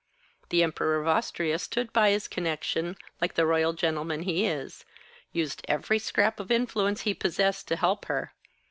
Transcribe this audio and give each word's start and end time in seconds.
The 0.49 0.63
Emperor 0.63 0.99
of 0.99 1.07
Austria 1.07 1.59
stood 1.59 1.93
by 1.93 2.09
his 2.09 2.27
connection, 2.27 2.97
like 3.21 3.35
the 3.35 3.45
royal 3.45 3.73
gentleman 3.73 4.23
he 4.23 4.47
is; 4.47 4.83
used 5.31 5.63
every 5.67 5.99
scrap 5.99 6.39
of 6.39 6.49
influence 6.49 7.01
he 7.01 7.13
possessed 7.13 7.67
to 7.67 7.75
help 7.75 8.05
her. 8.05 8.33